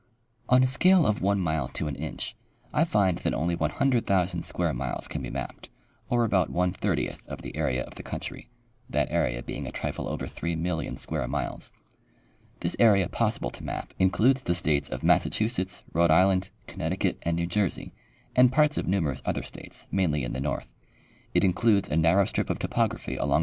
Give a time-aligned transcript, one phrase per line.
[0.49, 2.35] On a scale of 1 mile to an inch,
[2.73, 5.69] I find that only 100,000 square miles can be mapped,
[6.09, 8.49] or about one thirtieth of the area of the country
[8.89, 11.71] (that area being a trifle over 3,000,000 square miles).
[12.61, 17.45] This area possible to map includes the states of Massachusetts, Rhode Island, Connecticut and New
[17.45, 17.93] Jersey
[18.35, 20.73] and parts of numer ous other states, mainly in the north.
[21.35, 23.39] It includes a narrow strij) of topography along.